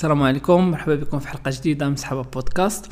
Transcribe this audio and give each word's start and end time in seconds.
السلام 0.00 0.22
عليكم 0.22 0.70
مرحبا 0.70 0.94
بكم 0.94 1.18
في 1.18 1.28
حلقة 1.28 1.50
جديدة 1.50 1.88
من 1.88 1.96
سحابة 1.96 2.22
بودكاست. 2.22 2.86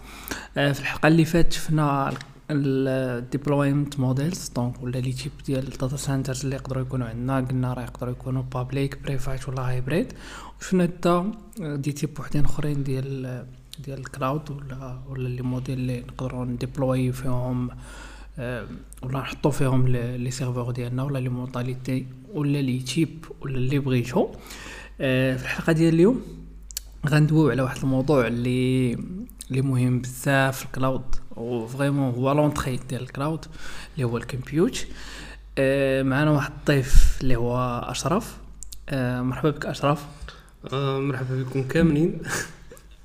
آه، 0.57 0.73
في 0.73 0.81
الحلقة 0.81 1.07
اللي 1.07 1.25
فاتت 1.25 1.53
شفنا 1.53 2.13
ال 2.51 2.65
deployment 2.65 4.01
models 4.01 4.49
donc 4.57 4.83
ولا 4.83 4.99
les 4.99 5.13
types 5.13 5.33
ديال 5.47 5.73
ال 5.73 5.78
data 5.78 5.97
centers 5.97 6.45
اللي 6.45 6.57
يقدروا 6.57 6.83
يكونوا 6.83 7.07
عندنا. 7.07 7.41
قلنا 7.41 7.75
راه 7.75 7.83
يقدروا 7.83 8.13
يكونوا 8.13 8.43
public 8.43 9.03
private 9.03 9.49
ولا 9.49 9.69
hybrid 9.69 10.13
وشفنا 10.61 10.85
حتى 10.85 11.25
des 11.59 11.93
types 11.93 12.21
وحدين 12.21 12.45
أخرين 12.45 12.83
ديال 12.83 13.47
ديال 13.85 13.99
ال 13.99 14.08
cloud 14.08 14.51
ولا 14.51 14.99
ولا 15.09 15.29
les 15.29 15.43
modèles 15.43 15.79
اللي 15.79 16.01
نقدروا 16.01 16.45
نdéployer 16.45 17.13
فيهم 17.13 17.71
آه، 18.39 18.67
ولا 19.03 19.19
نحطو 19.19 19.51
فيهم 19.51 19.89
les 19.89 20.31
serveurs 20.31 20.71
ديالنا 20.71 21.03
ولا 21.03 21.19
les 21.19 21.29
modalités 21.29 22.07
ولا 22.35 22.59
les 22.59 22.79
types 22.79 23.25
ولا 23.41 23.57
اللي 23.57 23.79
بغيتو 23.79 24.29
آه، 25.01 25.37
في 25.37 25.43
الحلقة 25.43 25.73
ديال 25.73 25.95
اليوم 25.95 26.38
غندويو 27.07 27.51
على 27.51 27.63
واحد 27.63 27.79
الموضوع 27.83 28.27
اللي 28.27 28.93
اللي 29.51 29.63
مهم 29.63 29.99
بزاف 30.01 30.59
في 30.59 30.65
ال 30.65 30.70
cloud. 30.70 31.03
و 31.37 31.46
vraiment 31.46 32.15
هو 32.15 32.33
l'entrée 32.33 32.81
ديال 32.89 33.03
ال 33.03 33.10
cloud 33.10 33.45
اللي 33.95 34.05
هو 34.05 34.17
ال 34.17 34.25
compute. 34.25 34.87
آه 35.59 36.03
معنا 36.03 36.31
واحد 36.31 36.53
الضيف 36.59 37.19
اللي 37.23 37.37
هو 37.37 37.79
أشرف. 37.85 38.37
آه 38.89 39.23
مرحبا 39.23 39.51
بك 39.51 39.67
أشرف. 39.67 40.05
آه 40.73 40.99
مرحبا 40.99 41.43
بكم 41.43 41.63
كاملين. 41.63 42.19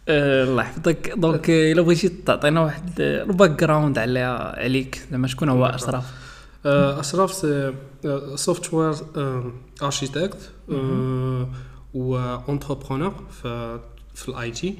آه 0.09 0.43
الله 0.43 0.63
يحفظك. 0.63 1.13
Donc 1.17 1.49
إلا 1.49 1.81
بغيتي 1.81 2.09
تعطينا 2.09 2.61
واحد 2.61 3.01
ال 3.01 3.49
background 3.49 3.97
على 3.97 4.19
عليك. 4.57 5.01
زعما 5.11 5.27
شكون 5.27 5.49
هو 5.49 5.65
أشرف؟ 5.65 6.05
آه 6.65 6.99
أشرف 6.99 7.31
سوفت 8.35 8.73
وير 8.73 8.95
اركيتكت 9.83 10.51
ou 11.95 12.17
entrepreneur 12.47 13.13
في 14.13 14.29
الاي 14.29 14.51
تي 14.51 14.77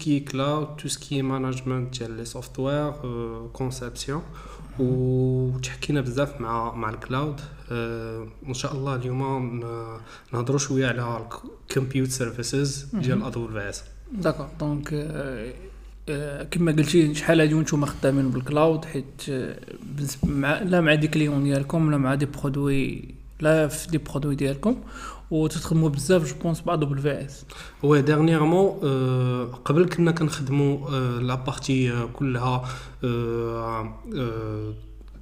qui 0.00 0.16
est 0.16 0.24
cloud 0.32 0.66
tout 0.76 0.88
ce 0.88 0.98
qui 0.98 1.18
est 1.18 1.22
management 1.22 1.98
ديال 1.98 2.16
لي 2.16 2.24
سوفتوير 2.24 2.92
كونسيبسيون 3.52 4.22
وتحكينا 4.78 6.00
بزاف 6.00 6.40
مع 6.40 6.74
مع 6.74 6.90
الكلاود 6.90 7.40
ان 8.48 8.54
شاء 8.54 8.72
الله 8.74 8.94
اليوم 8.94 9.60
نهضروا 10.32 10.58
شوية 10.58 10.86
على 10.86 11.26
الكمبيوت 11.68 12.08
سيرفيسز 12.08 12.86
ديال 12.92 13.22
ادوبل 13.22 13.52
في 13.52 13.68
اس 13.68 13.84
داكور 14.12 14.48
دونك 14.60 14.88
كما 16.50 16.72
قلتي 16.72 17.14
شحال 17.14 17.40
هادي 17.40 17.54
وأنتم 17.54 17.84
خدامين 17.84 18.30
بالكلاود 18.30 18.84
حيت 18.84 19.22
مع 20.24 20.62
لا 20.62 20.80
مع 20.80 20.94
دي 20.94 21.08
كليون 21.08 21.44
ديالكم 21.44 21.90
لا 21.90 21.96
مع 21.96 22.14
دي 22.14 22.26
برودوي 22.26 23.19
لا 23.40 23.68
في 23.68 23.90
دي 23.90 23.98
برودوي 23.98 24.34
ديالكم 24.34 24.76
وتتخدموا 25.30 25.88
بزاف 25.88 26.28
جو 26.28 26.34
بونس 26.42 26.60
بعض 26.60 26.80
دبل 26.84 26.98
في 26.98 27.24
اس 27.24 27.44
هو 27.84 27.96
ديرنييرمون 27.96 28.70
قبل 29.64 29.88
كنا 29.88 30.10
كنخدموا 30.10 30.90
لا 31.20 31.34
بارتي 31.34 32.06
كلها 32.12 32.64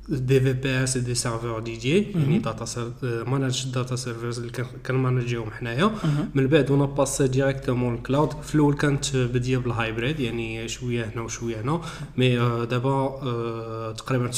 دي 0.09 0.41
في 0.41 0.53
بي 0.53 0.85
اس 0.85 0.99
دي 0.99 1.15
سيرفور 1.15 1.61
ديدي 1.61 2.03
يعني 2.03 2.39
داتا 2.39 2.93
مانج 3.03 3.67
داتا 3.75 3.97
سيرفرز 3.97 4.39
اللي 4.39 4.53
كنmanagerهم 4.87 5.51
حنايا. 5.51 5.91
من 6.35 6.47
بعد 6.47 6.71
وأنا 6.71 6.85
passé 6.85 7.29
directement 7.29 7.95
ال 7.95 8.03
cloud 8.03 8.43
في 8.43 8.55
الأول 8.55 8.75
كانت 8.75 9.17
بدية 9.17 9.59
بال 9.59 9.74
hybrid 9.74 10.21
يعني 10.21 10.69
شوية 10.69 11.05
هنا 11.15 11.23
وشوية 11.23 11.61
هنا. 11.61 11.81
mais 12.17 12.37
دابا 12.67 13.95
تقريبا 13.99 14.31
99% 14.31 14.35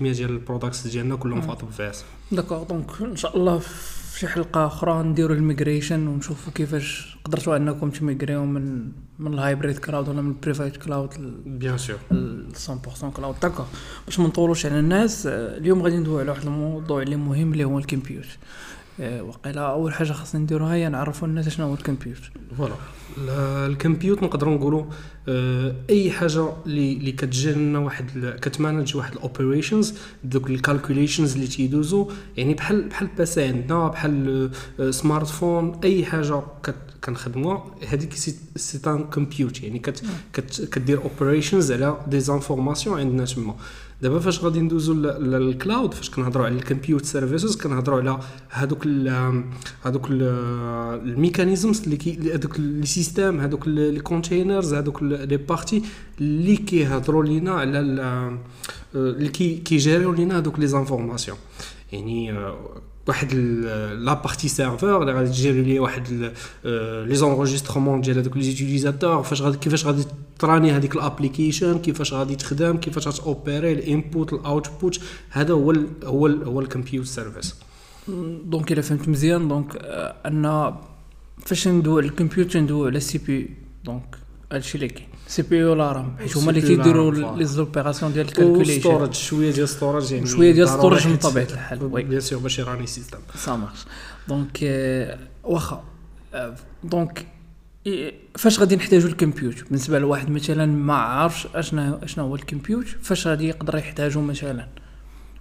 ديال 0.00 0.30
ال 0.30 0.36
products 0.36 0.86
ديالنا 0.86 1.16
كلهم 1.16 1.40
في 1.40 1.52
AWS 1.52 2.04
D'accord 2.32 2.62
donc 2.62 2.90
إن 3.00 3.16
شاء 3.16 3.36
الله 3.36 3.60
شي 4.16 4.28
حلقة 4.28 4.66
أخرى 4.66 5.02
نديروا 5.02 5.36
ال 5.36 5.43
migration 5.43 6.06
ونشوفوا 6.06 6.52
كيفاش 6.52 7.16
قدرتوا 7.24 7.56
أنكم 7.56 7.90
تmigrerيو 7.90 8.44
من 8.44 8.92
من 9.18 9.34
ال 9.34 9.40
hybrid 9.40 9.78
cloud 9.78 10.08
ولا 10.08 10.22
من 10.22 10.30
ال 10.30 10.36
private 10.36 10.76
cloud 10.76 11.10
bien 11.46 11.78
sûr. 11.78 11.98
100% 12.10 13.04
cloud. 13.16 13.40
D'accord 13.42 13.66
باش 14.06 14.18
ما 14.20 14.26
نطولوش 14.26 14.66
على 14.66 14.78
الناس 14.78 15.26
اليوم 15.26 15.82
غادي 15.82 15.96
ندوي 15.96 16.20
على 16.20 16.30
واحد 16.30 16.46
الموضوع 16.46 17.02
اللي 17.02 17.16
مهم 17.16 17.52
اللي 17.52 17.64
هو 17.64 17.78
ال 17.78 17.84
compute 17.84 18.24
آه، 18.24 18.85
وقيلا 19.00 19.60
أول 19.60 19.94
حاجة 19.94 20.12
خاصنا 20.12 20.40
نديروها 20.40 20.74
هي 20.74 20.88
نعرفوا 20.88 21.28
الناس 21.28 21.48
شنو 21.48 21.66
هو 21.66 21.74
ال 21.74 21.80
compute 21.80 22.18
Voilà. 22.58 22.74
ال 23.66 23.73
compute 23.73 24.22
نقدروا 24.22 24.54
نقولوا 24.54 24.84
آه، 25.28 25.74
أي 25.90 26.10
حاجة 26.10 26.48
اللي 26.66 27.12
كتجي 27.12 27.52
لنا 27.52 27.78
واحد 27.78 28.36
كتmanage 28.42 28.96
واحد 28.96 29.12
ال 29.12 29.20
operations 29.20 29.94
دوك 30.24 30.50
ال 30.50 30.57
calculations 30.57 31.34
اللي 31.34 31.46
تيدوزو 31.46 32.10
يعني 32.36 32.54
بحال 32.54 32.88
بحال 32.88 33.08
PC 33.18 33.44
عندنا 33.44 33.88
بحال 33.88 34.50
smartphone 34.90 35.80
أي 35.84 36.04
حاجة 36.04 36.42
كنخدموها 37.04 37.64
هذيك 37.88 38.12
c'est 38.56 38.80
un 38.86 39.04
compute 39.04 39.62
يعني 39.62 39.78
كت 39.78 40.68
كدير 40.72 41.00
operations 41.02 41.72
على 41.72 41.96
des 42.06 42.20
informations 42.20 43.00
عندنا 43.00 43.24
تما. 43.24 43.56
دابا 44.02 44.18
فاش 44.18 44.44
غادي 44.44 44.60
ندوزو 44.60 44.94
لل 44.94 45.23
cloud 45.23 45.94
فاش 45.94 46.10
كنهضروا 46.10 46.46
على 46.46 46.54
ال 46.54 46.60
compute 46.60 47.04
services 47.04 47.56
كنهضروا 47.56 48.00
على 48.00 48.20
هذوك 48.50 48.86
هذوك 49.82 50.06
ال 50.10 50.26
mechanisms 50.26 51.82
اللي 51.82 51.96
كي 51.96 52.34
هذوك 52.34 52.60
les 52.60 52.86
systèmes 52.86 53.40
هذوك 53.40 53.68
les 53.68 54.00
containers 54.00 54.74
هذوك 54.74 55.02
les 55.02 55.36
parties 55.36 55.82
اللي 56.20 56.56
كيهضروا 56.56 57.24
لينا 57.24 57.52
على 57.52 57.80
اللي 58.94 59.28
كيgérerيو 59.58 60.12
لينا 60.12 60.38
هذوك 60.38 60.58
les 60.58 60.66
informations 60.66 61.38
يعني 61.92 62.38
واحد 63.08 63.34
la 63.34 64.14
partie 64.14 64.48
serveur 64.48 65.02
اللي 65.02 65.12
غادي 65.12 65.28
تgérer 65.30 65.62
لي 65.62 65.78
واحد 65.78 66.32
les 67.06 67.14
enregistrements 67.14 68.00
ديال 68.00 68.18
هذوك 68.18 68.36
les 68.36 68.42
utilisateurs 68.42 69.22
فاش 69.22 69.42
غادي 69.42 69.58
كيفاش 69.58 69.86
غادي 69.86 70.04
تrunني 70.38 70.72
هذيك 70.72 70.96
ال 70.96 71.03
application 71.03 71.78
كيفاش 71.78 72.12
غادي 72.12 72.36
تخدم 72.36 72.76
كيفاش 72.76 73.06
غاتopérer 73.08 73.72
ال 73.72 73.82
input 73.82 74.32
ال 74.32 74.42
output 74.42 75.00
هذا 75.30 75.54
هو 75.54 75.70
ال 75.70 75.86
هو 76.04 76.26
ال 76.26 76.44
هو 76.44 76.60
ال 76.60 76.66
compute 76.66 77.08
service 77.08 77.54
donc 78.44 78.72
إلا 78.72 78.82
فهمت 78.82 79.08
مزيان 79.08 79.48
donc 79.48 79.76
أن 80.26 80.74
فاش 81.46 81.68
ندوي 81.68 82.02
ال 82.02 82.09
compute 82.09 82.60
ندوي 82.60 82.88
على 82.88 82.96
ال 82.96 83.18
CPU 83.18 83.50
donc 83.84 84.16
هادشي 84.52 84.74
اللي 84.74 84.88
كاين. 84.88 85.08
CPU 85.28 85.56
la 85.56 85.92
RAM 85.92 86.16
حيت 86.18 86.36
هما 86.36 86.50
اللي 86.50 86.60
كيديروا 86.60 87.36
les 87.36 87.44
opérations 87.44 88.12
ديال 88.12 88.26
ال 88.26 88.30
calculation 88.30 88.80
storage 88.80 89.14
شوية 89.14 89.50
ديال 89.50 89.68
storage 89.68 90.12
يعني 90.12 90.26
شوية 90.26 90.52
ديال 90.52 90.68
ستورج 90.68 91.08
من 91.08 91.16
طبيعه 91.16 91.44
الحال 91.44 91.84
oui 91.84 92.02
bien 92.02 92.20
sûr 92.20 92.38
باش 92.38 92.58
يrunني 92.58 92.86
système 92.86 93.18
ça 93.34 93.56
marche 93.56 93.84
donc 94.28 94.58
واخا 95.44 95.84
donc 96.84 97.26
فاش 98.36 98.60
غادي 98.60 98.76
نحتاجو 98.76 99.08
ال 99.08 99.15
compute 99.15 99.64
بالنسبة 99.64 99.98
لواحد 99.98 100.30
مثلا 100.30 100.66
ما 100.66 100.94
عارفش 100.94 101.46
اشنا 101.54 102.00
اشنا 102.02 102.24
هو 102.24 102.34
ال 102.34 102.41
compute 102.41 102.86
فاش 103.02 103.26
غادي 103.26 103.48
يقدر 103.48 103.76
يحتاجو 103.76 104.20
مثلا 104.20 104.68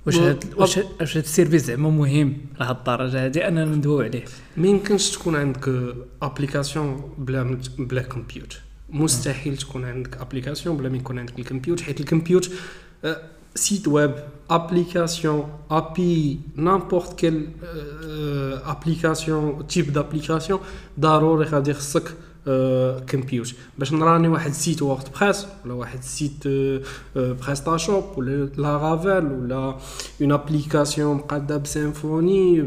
واش 0.05 0.15
هاد 0.15 0.53
واش 0.57 0.77
واش 0.77 1.17
هاد 1.17 1.23
ال 1.23 1.28
service 1.28 1.65
زعما 1.65 1.89
مهم 1.89 2.37
لهاد 2.59 2.77
الدرجه 2.77 3.25
هادي 3.25 3.47
اننا 3.47 3.65
ندويو 3.65 4.01
عليه 4.01 4.25
ما 4.57 4.67
يمكنش 4.67 5.11
تكون 5.11 5.35
عندك 5.35 5.93
application 6.21 7.13
بلا 7.17 7.59
بلا 7.77 8.01
compute 8.01 8.59
مستحيل 8.89 9.57
تكون 9.57 9.85
عندك 9.85 10.17
application 10.17 10.77
بلا 10.77 10.89
ما 10.89 10.97
يكون 10.97 11.19
عندك 11.19 11.39
ال 11.39 11.44
compute 11.44 11.81
حيت 11.81 11.99
ال 11.99 12.06
compute 12.06 12.51
site 13.55 13.87
web 13.87 14.15
application 14.49 15.49
API 15.71 16.39
n'importe 16.55 17.19
quelle 17.19 17.49
application 18.65 19.67
type 19.67 19.93
d'application 19.93 20.59
ضروري 20.99 21.45
غادي 21.45 21.73
خصك 21.73 22.13
compute 23.07 23.53
باش 23.77 23.93
نrunني 23.93 24.27
واحد 24.27 24.49
ال 24.49 24.81
site 24.81 25.03
WordPress 25.21 25.47
ولا 25.65 25.73
واحد 25.73 25.97
ال 25.97 26.07
site 26.07 26.47
PrestaShop 27.15 28.03
ولا 28.17 28.49
Laravel 28.57 29.31
ولا 29.31 29.77
une 30.21 30.31
application 30.31 31.15
مقاده 31.15 31.57
ب 31.57 31.70
Symfony 31.70 32.61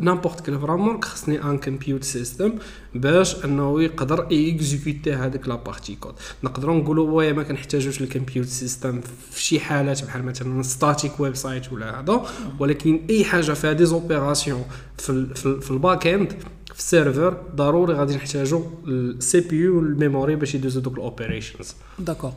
n'importe 0.00 0.40
quel 0.40 0.58
framework 0.58 1.04
خصني 1.04 1.44
un 1.44 1.58
compute 1.58 2.04
system 2.04 2.52
باش 2.94 3.44
انه 3.44 3.82
يقدر 3.82 4.26
exécuter 4.32 5.12
هذيك 5.12 5.48
la 5.48 5.54
partie 5.54 5.94
code. 5.94 6.14
نقدروا 6.44 6.76
نقولوا 6.76 7.10
ويا 7.10 7.32
ما 7.32 7.42
كنحتاجوش 7.42 8.00
ال 8.00 8.06
compute 8.06 8.46
system 8.46 9.00
في 9.30 9.42
شي 9.42 9.60
حالات 9.60 10.04
بحال 10.04 10.24
مثلا 10.24 10.62
static 10.62 11.20
website 11.20 11.72
ولا 11.72 12.00
هذا. 12.00 12.26
ولكن 12.58 13.00
أي 13.10 13.24
حاجة 13.24 13.52
فيها 13.52 13.72
des 13.72 13.84
opérations 13.84 14.64
في, 14.98 15.34
في 15.60 15.70
ال 15.70 15.77
back 15.77 16.06
end 16.06 16.32
في 16.78 16.84
ال 16.84 16.91
server 16.91 17.36
ضروري 17.56 17.94
غادي 17.94 18.16
نحتاجو 18.16 18.62
ال 18.86 19.40
CPU 19.40 19.56
وال 19.56 19.76
memory 19.76 20.36
باش 20.36 20.54
يدوزو 20.54 20.80
دوك 20.80 20.94
ال 20.94 21.01
operations 21.01 21.74
D'accord 21.98 22.32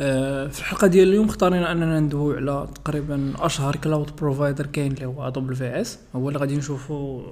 آه 0.00 0.48
في 0.48 0.58
الحلقة 0.58 0.86
ديال 0.86 1.08
اليوم 1.08 1.28
اختارينا 1.28 1.72
أننا 1.72 2.00
ندويو 2.00 2.36
على 2.36 2.68
تقريبا 2.74 3.32
أشهر 3.38 3.76
cloud 3.76 4.16
provider 4.16 4.66
كاين 4.66 4.92
اللي 4.92 5.06
هو 5.06 5.28
AWS 5.28 5.98
هو 6.16 6.28
اللي 6.28 6.38
غادي 6.38 6.56
نشوفو 6.56 7.22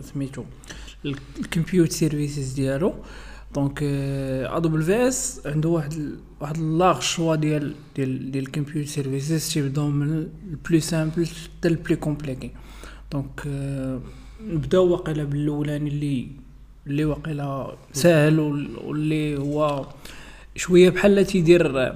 سميتو 0.00 0.44
ال 1.38 1.45
compute 1.45 1.92
services 1.92 2.52
ديالو. 2.52 2.94
donc 3.54 3.78
AWS 3.82 5.40
عنده 5.46 5.68
واحد 5.68 6.10
واحد 6.40 6.58
large 6.58 7.00
choix 7.00 7.36
ديال 7.36 7.74
ديال 7.96 8.30
ديال 8.30 8.44
ال 8.44 8.49
compute 8.49 8.86
services 8.86 9.52
تيبداو 9.52 9.88
من 9.88 10.28
ال 10.50 10.56
plus 10.56 10.80
simple 10.80 11.26
حتى 11.26 11.68
ال 11.68 11.74
plus 11.74 11.96
compliqué 11.96 12.50
donc 13.12 13.48
نبداو 14.40 14.86
واقيلا 14.92 15.24
بالأولاني 15.24 15.90
اللي 15.90 16.28
اللي 16.86 17.04
واقيلا 17.04 17.76
ساهل 17.92 18.40
وال- 18.40 18.76
واللي 18.84 19.38
هو 19.38 19.86
شوية 20.56 20.90
بحال 20.90 21.26
تيدير 21.26 21.92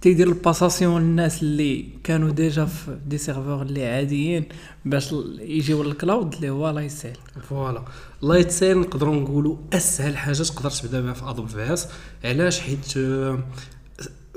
تيدير 0.00 0.28
ال 0.28 0.35
passation 0.35 1.02
للناس 1.02 1.42
اللي 1.42 1.84
كانوا 2.04 2.30
déjà 2.30 2.64
في 2.64 2.98
des 3.06 3.18
serveurs 3.18 3.62
اللي 3.62 3.86
عاديين 3.86 4.44
باش 4.84 5.14
يجيو 5.40 5.82
لل 5.82 5.97
cloud 5.97 6.34
اللي 6.34 6.50
هو 6.50 6.70
Lightsail 6.70 7.16
voilà. 7.48 7.82
Lightsail 8.22 8.78
نقدروا 8.78 9.14
نقولوا 9.16 9.56
أسهل 9.72 10.16
حاجة 10.16 10.42
تقدر 10.42 10.70
تبدا 10.70 11.00
بها 11.00 11.12
في 11.12 11.30
AWS 11.30 11.88
علاش؟ 12.24 12.60
حيت 12.60 12.98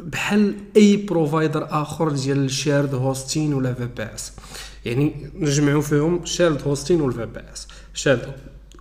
بحال 0.04 0.56
أي 0.78 0.98
provider 0.98 1.68
آخر 1.81 2.10
ديال 2.10 2.38
ال 2.45 2.52
shared 2.52 2.94
hosting 2.95 3.54
ولا 3.54 3.74
VPS 3.74 4.31
يعني 4.86 5.32
نجمعوا 5.36 5.82
فيهم 5.82 6.26
shared 6.25 6.62
hosting 6.68 7.01
وال 7.01 7.25
VPS 7.25 7.68
shared 7.94 8.33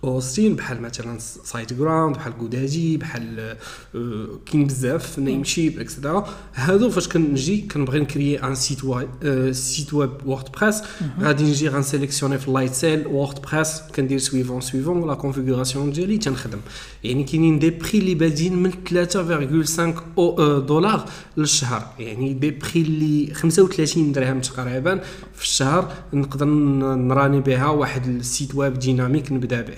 hosting 0.09 0.55
بحال 0.55 0.81
مثلا 0.81 1.17
SiteGround 1.19 2.15
بحال 2.15 2.33
GoDaddy 2.37 2.97
بحال 2.97 3.55
آه، 3.95 4.27
كاين 4.45 4.67
بزاف 4.67 5.19
Namecheap 5.19 5.43
et 5.43 5.79
cetera 5.79 6.27
هادو 6.55 6.89
فاش 6.89 7.07
كنجي 7.07 7.61
كنبغي 7.61 7.99
نكريي 7.99 8.43
un 8.43 8.55
site 8.55 8.83
web 8.83 9.09
site 9.51 9.93
web 9.93 10.11
WordPress 10.25 10.81
غادي 11.21 11.43
نجي 11.43 11.67
غنسيليكسيوني 11.69 12.37
في 12.37 12.47
ال 12.47 12.73
Lightsail 12.73 13.07
WordPress 13.07 13.81
كندير 13.95 14.17
suivant 14.17 14.61
suivant 14.61 15.07
la 15.07 15.13
configuration 15.13 15.91
ديالي 15.91 16.17
تنخدم. 16.17 16.59
يعني 17.03 17.23
كاينين 17.23 17.59
des 17.59 17.69
prix 17.69 17.99
اللي 17.99 18.15
بادين 18.15 18.55
من 18.63 18.71
3.5 18.71 19.95
أو- 19.95 20.19
آه، 20.19 20.59
دولار 20.59 21.05
للشهر. 21.37 21.87
يعني 21.99 22.33
des 22.33 22.51
prix 22.51 22.81
اللي 22.81 23.33
35 23.33 24.11
درهم 24.11 24.39
تقريبا 24.41 25.01
في 25.35 25.41
الشهر 25.43 25.93
نقدر 26.13 26.45
نراني 26.45 27.39
بها 27.39 27.67
واحد 27.67 28.07
ال 28.07 28.17
site 28.17 28.55
web 28.55 28.73
dynamique 28.79 29.31
نبدأ 29.31 29.61
به. 29.61 29.75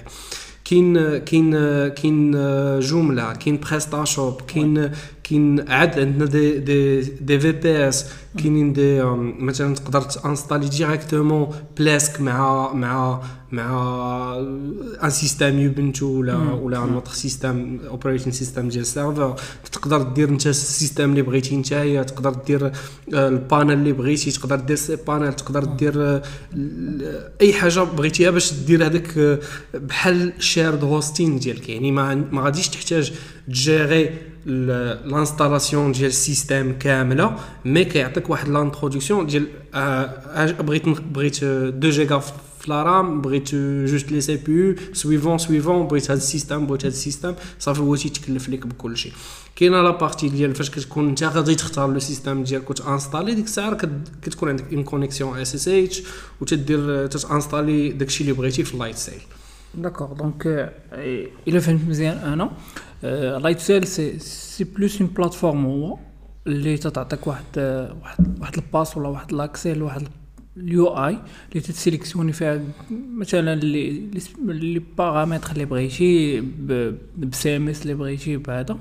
كاين 0.65 1.17
كاين 1.17 1.51
كاين 1.87 2.31
Joomla 2.79 3.33
كاين 3.33 3.59
PrestaShop 3.59 4.41
كاين 4.41 4.91
كاين 5.29 5.69
عاد 5.69 5.99
عندنا 5.99 6.25
des 6.25 6.59
des 6.59 7.01
des 7.01 7.39
VPS 7.39 8.05
كاينين 8.37 8.73
des 8.73 9.01
مثلا 9.39 9.75
تقدر 9.75 10.01
تانستالي 10.01 10.69
directement 10.69 11.47
Plesk 11.77 12.21
مع 12.21 12.73
مع 12.73 13.21
مع 13.51 14.35
un 15.03 15.09
système 15.09 15.59
Ubuntu 15.59 16.05
ولا 16.05 16.37
ولا 16.37 16.83
un 16.83 16.93
autre 16.93 17.11
système 17.11 17.79
operating 17.87 18.33
system 18.33 18.69
ديال 18.69 18.81
ال 18.81 18.88
serveur 18.88 19.35
تقدر 19.71 20.01
دير 20.01 20.29
انت 20.29 20.47
ال 20.47 20.55
système 20.55 21.09
اللي 21.09 21.21
بغيتي 21.21 21.57
نتايا 21.57 22.03
تقدر 22.03 22.33
دير 22.33 22.65
آه، 22.65 23.27
ال 23.27 23.35
panel 23.35 23.73
اللي 23.73 23.91
بغيتي 23.91 24.31
تقدر 24.31 24.55
دير 24.55 24.75
cPanel 24.75 25.33
تقدر 25.33 25.63
دير 25.63 25.93
آه، 25.97 26.21
أي 27.41 27.53
حاجة 27.53 27.79
بغيتيها 27.79 28.31
باش 28.31 28.53
دير 28.53 28.85
هذاك 28.85 29.17
آه، 29.17 29.39
بحال 29.73 30.33
shared 30.39 30.83
hosting 30.83 31.39
ديالك. 31.39 31.69
يعني 31.69 31.91
ما 31.91 32.41
غاديش 32.41 32.69
تحتاج 32.69 33.13
تجيري 33.47 34.09
ال 34.47 34.58
installation 34.58 35.91
ديال 35.91 36.05
ال 36.05 36.14
système 36.14 36.77
كامله 36.79 37.35
mais 37.65 37.85
كيعطيك 37.85 38.29
واحد 38.29 38.47
l'introduction 38.49 39.27
ديال 39.27 39.47
آه، 39.75 40.51
بغيت 40.51 40.89
بغيت 40.89 41.43
2 41.43 41.79
جيجا 41.89 42.19
في 42.19 42.31
la 42.67 42.83
RAM 42.83 43.21
بغيت 43.21 43.55
juste 43.85 44.11
les 44.11 44.35
CPU 44.35 44.51
suivant 44.51 45.37
suivant 45.37 45.87
بغيت 45.87 46.03
هذا 46.11 46.17
ال 46.17 46.23
système 46.23 46.65
بغيت 46.65 46.81
هذا 46.81 46.87
ال 46.87 46.93
système 46.93 47.33
صافي 47.59 47.81
هو 47.81 47.95
تيتكلف 47.95 48.49
لك 48.49 48.67
بكل 48.67 48.97
شيء 48.97 49.11
كاينة 49.55 49.81
la 49.81 49.91
partie 49.91 50.29
ديال 50.29 50.55
فاش 50.55 50.69
كتكون 50.69 51.09
انت 51.09 51.23
غادي 51.23 51.55
تختار 51.55 51.91
le 51.91 51.99
système 51.99 52.43
ديالك 52.43 52.69
وتانستالي 52.69 53.35
ديك 53.35 53.45
الساعة 53.45 53.75
كت- 53.75 53.89
كتكون 54.21 54.49
عندك 54.49 54.73
une 54.73 54.83
connexion 54.83 55.39
SSH 55.39 56.03
وتدير 56.41 57.07
تتانستالي 57.07 57.89
داكشي 57.89 58.21
اللي 58.23 58.33
بغيتي 58.33 58.63
في 58.63 58.73
ال 58.73 58.95
Lightsail 58.95 59.21
D'accord 59.75 60.13
donc 60.13 60.71
الا 61.47 61.59
فهمت 61.59 61.81
مزيان 61.89 62.17
أنا 62.17 62.51
Lightsail 63.03 63.87
c'est 63.87 64.19
c'est 64.19 64.63
plus 64.63 65.01
une 65.01 65.09
plateforme 65.09 65.65
هو 65.65 65.97
اللي 66.47 66.77
تتعطيك 66.77 67.27
واحد 67.27 67.43
واحد 68.01 68.39
واحد 68.41 68.53
ال 68.57 68.65
pass 68.65 68.97
ولا 68.97 69.07
واحد 69.07 69.33
l'accès 69.33 69.73
لواحد 69.73 70.07
ال 70.57 70.87
UI 70.87 71.09
اللي 71.49 71.61
تتسيليكسيوني 71.61 72.31
فيها 72.33 72.61
مثلا 72.91 73.53
اللي 73.53 73.89
اللي 73.89 74.19
س- 74.19 74.33
اللي 74.49 74.79
بغيتي 75.65 76.41
ب 77.17 77.57
CMS 77.57 77.81
اللي 77.81 77.93
بغيتي 77.93 78.37
بهذا 78.37 78.77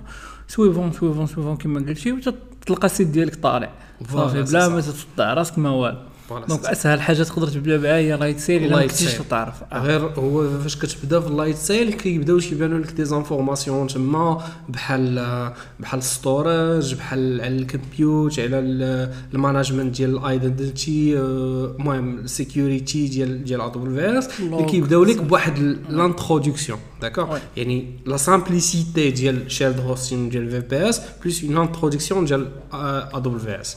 suivant 0.49 0.93
suivant 0.93 1.27
suivant 1.27 1.57
كما 1.57 1.81
قلتي 1.81 2.13
وتلقى 2.13 2.87
ال 2.87 2.91
site 2.91 3.07
ديالك 3.09 3.35
طالع 3.35 3.71
صافي 4.13 4.43
بلا 4.53 4.69
ما. 4.69 4.81
تطلع 5.15 5.35
راسك 5.35 5.59
ما 5.59 5.71
والو 5.71 5.99
donc. 6.31 6.65
أسهل 6.67 7.01
حاجة 7.01 7.23
تقدر 7.23 7.49
تبدا 7.49 7.77
بها 7.77 7.97
هي 7.97 8.17
Lightsail 8.17 8.65
إلا 8.65 8.77
ما 8.77 8.83
كنتيش. 8.83 9.15
تعرف 9.31 9.55
آه. 9.73 9.79
غير 9.83 10.01
هو 10.01 10.59
فاش 10.61 10.77
كتبدا 10.77 11.21
في 11.21 11.27
ال 11.27 11.57
Lightsail 11.57 11.93
كيبداو 11.93 12.39
تيبانوا 12.39 12.79
لك 12.79 12.91
des 12.93 13.05
informations 13.05 13.87
تما 13.87 14.43
بحال 14.69 15.53
بحال 15.81 16.03
storage 16.03 16.95
بحال 16.95 17.41
على 17.41 17.57
ال 17.57 17.67
compute 17.67 18.39
على 18.41 18.59
ال- 18.59 19.13
ال 19.35 19.40
management 19.40 19.97
ديال 19.97 20.17
ال 20.19 20.30
identity 20.30 21.19
المهم 21.19 22.19
ال 22.19 22.29
security 22.29 23.09
ديال 23.09 23.45
ديال 23.45 23.61
AWS 23.61 24.41
اللي. 24.41 24.65
كيبداو 24.65 25.05
لك 25.05 25.23
بواحد 25.23 25.59
l'introduction 25.91 26.79
d'accord 27.03 27.37
Ouais. 27.37 27.41
يعني 27.57 27.91
la 28.07 28.17
simplicité 28.17 29.11
ديال 29.11 29.51
shared 29.53 29.81
hosting 29.81 30.29
ديال 30.29 30.51
VPS 30.51 31.01
plus 31.25 31.45
une 31.45 31.57
introduction 31.57 32.25
ديال 32.25 32.49
AWS 32.73 33.77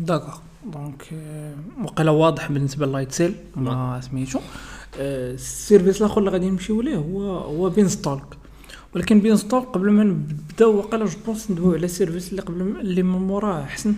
D'accord 0.00 0.34
donc 0.66 1.04
آه، 1.12 1.54
وقيلا 1.84 2.10
واضح 2.10 2.52
بالنسبة 2.52 2.86
ل 2.86 3.12
Lightsail 3.12 3.34
ما 3.56 4.00
سميتو. 4.00 4.38
آه، 4.98 5.32
ال 5.34 5.42
service 5.42 6.00
الآخر 6.02 6.18
اللي 6.18 6.30
غادي 6.30 6.50
نمشيو 6.50 6.80
ليه 6.82 6.96
هو 6.96 7.38
هو 7.38 7.68
Beanstalk 7.70 8.36
ولكن 8.94 9.20
Beanstalk 9.20 9.60
قبل 9.60 9.90
ما 9.90 10.04
نبداو 10.04 10.76
وقيلا 10.76 11.04
je 11.04 11.18
pense 11.26 11.50
ندويو 11.50 11.74
على 11.74 11.84
ال 11.84 11.90
service 11.90 12.30
اللي 12.30 12.42
قبل 12.42 12.60
اللي 12.60 13.02
من 13.02 13.18
موراه 13.18 13.62
احسن 13.62 13.94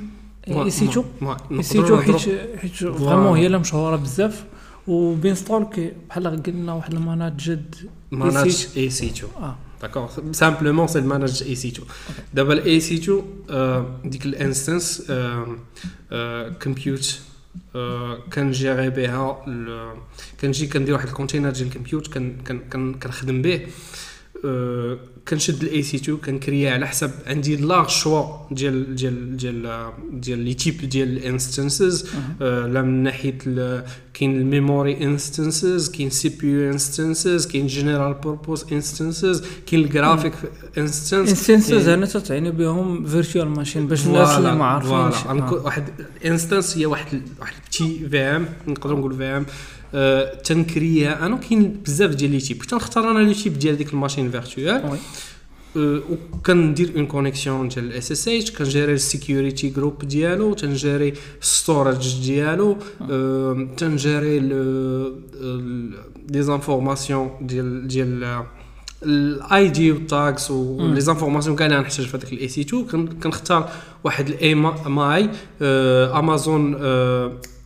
إي 0.48 0.70
سيتو؟ 0.70 1.04
إي 1.50 1.62
سيتو 1.62 1.96
حيت 2.00 2.16
حيت 2.58 2.72
vraiment 2.74 3.36
هي 3.38 3.46
اللي 3.46 3.58
مشهورة 3.58 3.96
بزاف. 3.96 4.44
و 4.88 4.99
Beanstalk 4.99 5.96
بحال 6.08 6.42
قلنا 6.42 6.72
واحد 6.72 6.94
ال 6.94 6.99
managed 6.99 7.32
managed 7.36 8.68
EC2 8.76 9.32
آه. 9.36 9.56
D'accord 9.82 10.32
simplement 10.32 10.86
c'est 10.86 10.98
ال 10.98 11.04
managed 11.04 11.42
EC2 11.42 11.86
دابا 12.34 12.52
ال 12.52 12.80
EC2 12.80 13.22
آه، 13.50 14.00
ديك 14.04 14.26
ال 14.26 14.36
instance 14.36 15.12
compute 16.62 17.18
كنجيري 18.34 18.90
بها 18.90 19.44
كنجي 20.40 20.66
كندير 20.66 20.94
واحد 20.94 21.08
ال 21.08 21.13
container 21.13 21.50
ديال 21.50 21.66
ال 21.66 21.71
compute 21.71 22.06
كن- 22.06 22.36
كن- 22.48 22.60
كن- 22.72 22.94
كنخدم 22.94 23.42
به 23.42 23.66
كنشد 25.28 25.62
ال 25.62 25.82
EC2 25.82 26.18
كنكريا 26.18 26.70
على 26.72 26.86
حسب 26.86 27.10
عندي 27.26 27.56
large 27.56 27.88
choix 27.88 28.24
ديال 28.50 28.94
ديال 28.94 29.36
ديال 29.36 29.66
آه، 29.66 29.92
ديال 30.12 30.38
les 30.38 30.54
types 30.54 30.76
ديال 30.88 31.16
ال 31.16 31.26
instances 31.26 32.10
لا 32.40 32.82
من 32.82 33.02
ناحية 33.02 33.38
كاين 34.14 34.36
ال 34.40 34.49
memory 34.49 35.04
instances 35.04 35.90
كاين 35.90 36.10
CPU 36.10 36.46
instances 36.46 37.46
كاين 37.46 37.66
general 37.66 38.14
purpose 38.14 38.64
instances 38.72 39.42
كاين 39.66 39.84
ال 39.84 39.90
graphic 39.90 40.32
instance 40.78 41.28
instances 41.30 41.88
هنا 41.88 42.06
تتعني 42.06 42.50
بهم 42.50 43.06
virtual 43.06 43.48
machine 43.48 43.86
باش 43.86 44.06
الناس 44.06 44.38
اللي 44.38 44.54
ما 44.54 44.64
عارفينش. 44.64 45.26
آه. 45.26 45.52
واحد 45.64 45.84
instance 46.26 46.78
هي 46.78 46.86
واحد 46.86 47.22
واحد 47.40 47.54
petite 47.66 48.08
VM 48.10 48.48
نقدروا 48.68 48.98
نقول 48.98 49.16
VM 49.16 49.46
تنكريها 50.44 51.26
أنا 51.26 51.36
كاين 51.36 51.80
بزاف 51.86 52.10
ديال 52.14 52.30
les 52.30 52.40
types. 52.40 52.58
تنختار 52.62 53.10
أنا 53.10 53.18
les 53.18 53.34
types 53.34 53.58
ديال 53.58 53.76
ديك 53.76 53.92
ال 53.92 53.97
machine 53.97 54.30
virtuelle. 54.30 54.98
أه، 55.76 56.00
وكندير 56.32 56.92
une 56.96 57.06
connexion 57.06 57.68
ديال 57.68 57.84
ال 57.84 58.28
SSH 58.28 58.50
كنجيري 58.52 58.92
ال 58.92 59.01
security 59.01 59.68
group 59.68 60.04
ديالو 60.04 60.54
تنجيري 60.54 61.12
ال 61.42 61.52
storage 61.52 62.20
ديالو 62.24 62.76
أه، 63.10 63.68
تنجيري 63.76 64.38
les 66.30 66.42
informations 66.42 67.30
ديال 67.40 67.88
ديال 67.88 68.44
ال 69.02 69.68
ID 69.68 69.92
وال 69.92 70.12
tags 70.12 70.50
و 70.50 71.00
les 71.00 71.12
informations 71.12 71.56
كاع 71.56 71.66
اللي 71.66 71.78
غنحتاج 71.78 72.06
في 72.06 72.16
هذاك 72.16 72.32
ال 72.32 72.48
EC2 72.48 72.84
كن- 72.86 73.06
كنختار 73.22 73.70
واحد 74.04 74.28
ال 74.28 74.54
AMI 74.86 75.30
Amazon 76.18 76.74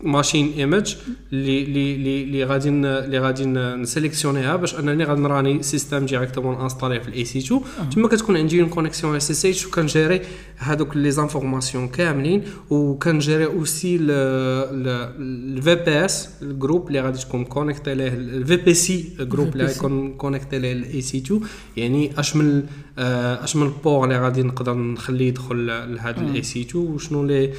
Machine 0.03 0.53
Image 0.57 0.97
اللي 1.33 1.63
اللي 1.63 1.95
اللي 1.95 2.23
اللي 2.23 2.45
غادي 2.45 2.69
اللي 2.69 3.19
غادي 3.19 3.45
نسيليكسيونيها 3.47 4.57
باش 4.57 4.79
أنني 4.79 5.05
غادي 5.05 5.21
نراني 5.21 5.63
système 5.63 6.07
directement 6.07 6.55
installé 6.61 7.01
في 7.01 7.09
ال 7.09 7.25
EC2 7.25 7.61
تما 7.95 8.09
كتكون 8.09 8.37
عندي 8.37 8.61
une 8.61 8.69
connexion 8.69 9.17
SSH 9.17 9.67
وكنجيري 9.67 10.21
هذوك 10.57 10.97
les 10.97 11.11
informations 11.11 11.89
كاملين 11.89 12.43
وكنجيري 12.71 13.47
aussi 13.47 13.99
ال 14.01 15.75
VPS 15.75 16.05
ال 16.05 16.29
group 16.43 16.89
اللي 16.89 17.01
غادي 17.01 17.19
تكون 17.19 17.45
connecté 17.45 17.95
ليه 17.95 18.09
ال 18.09 18.57
VPC 18.57 18.75
group 18.75 19.49
اللي. 19.49 19.65
غيكون 19.65 20.15
connecté 20.15 20.59
ليه 20.59 20.73
ال 20.73 21.01
EC2 21.01 21.41
يعني 21.77 22.21
أش 22.21 22.37
من 22.37 22.63
آه، 22.99 23.45
أش 23.45 23.57
من 23.57 23.73
port 23.85 24.05
اللي 24.05 24.19
غادي 24.19 24.43
نقدر 24.43 24.75
نخليه 24.75 25.29
يدخل 25.29 25.67
لهذا 25.67 26.21
ال 26.31 26.43
EC2 26.43 26.85
وشنو 26.87 27.25
les 27.27 27.53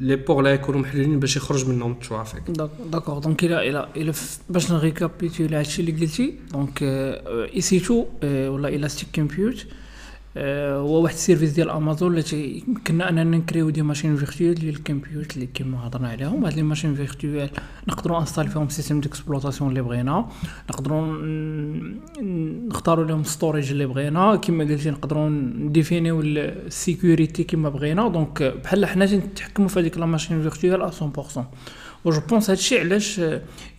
les 0.00 0.16
ports 0.16 0.42
لا 0.42 0.50
يكونوا 0.50 0.80
محلولين 0.80 1.20
باش 1.20 1.36
يخرج 1.36 1.68
منهم 1.68 1.92
ال 1.92 1.98
trafic. 1.98 2.42
D'accord. 2.92 3.18
Donc 3.18 3.44
إلى 3.44 3.68
إلى 3.68 3.88
إلى 3.96 4.12
باش 4.50 4.72
نريكابيتولي 4.72 5.56
هادشي 5.56 5.82
اللي 5.82 5.92
قلتي. 5.92 6.34
donc 6.52 6.78
EC2 7.54 8.04
ولا 8.48 8.68
Elastic 8.68 9.08
Compute 9.14 9.66
آه، 9.66 9.83
هو 10.36 11.02
واحد 11.02 11.14
ال 11.14 11.18
service 11.18 11.50
ديال 11.50 11.70
أمازون 11.70 12.18
اللي 12.18 12.62
يمكننا 12.68 13.08
أننا 13.08 13.24
نكريو 13.24 13.70
des 13.70 13.82
machines 13.82 14.16
virtuelles 14.16 14.54
ديال 14.54 14.74
ال 14.74 14.81
compute 14.81 15.34
اللي 15.34 15.46
كيما 15.46 15.86
هضرنا 15.86 16.08
عليهم. 16.08 16.44
هاد 16.44 16.54
les 16.54 16.62
machines 16.62 16.94
virtuelles 16.94 17.50
نقدروا 17.88 18.20
installer 18.20 18.48
فيهم 18.48 18.68
système 18.68 19.00
d'exploitation 19.00 19.70
اللي 19.70 19.82
بغينا. 19.82 20.28
نقدروا 20.70 21.16
نختاروا 22.68 23.04
لهم 23.04 23.24
storage 23.24 23.70
اللي 23.70 23.86
بغينا. 23.86 24.36
كما 24.36 24.64
قلتي 24.64 24.90
نقدروا 24.90 25.28
نديفينيو 25.28 26.20
ال 26.20 26.34
sécurité 26.34 27.44
كما 27.44 27.68
بغينا. 27.68 28.08
donc 28.08 28.42
بحال 28.42 28.86
حنا 28.86 29.04
نتحكموا 29.04 29.68
في 29.68 29.80
هذيك 29.80 29.98
la 29.98 30.06
machine 30.06 30.42
virtuelle 30.42 30.92
100% 30.92 31.46
و 32.04 32.10
je 32.10 32.20
pense 32.20 32.50
هادشي 32.50 32.78
علاش 32.78 33.20